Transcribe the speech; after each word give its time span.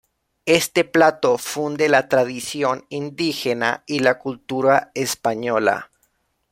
Este 0.47 0.83
plato 0.83 1.37
funde 1.37 1.87
la 1.87 2.09
tradición 2.09 2.87
indígena 2.89 3.83
y 3.85 3.99
la 3.99 4.17
cultura 4.17 4.89
española. 4.95 5.91